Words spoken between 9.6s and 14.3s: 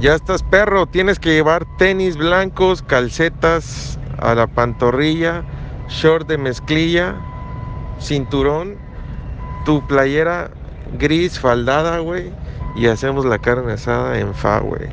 tu playera gris faldada, güey, y hacemos la carne asada